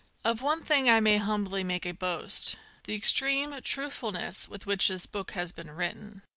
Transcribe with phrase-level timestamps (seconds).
[0.23, 2.55] Of one thing I may humbly make a boast—
[2.85, 6.23] the extreme truthfulness with which this book has been written.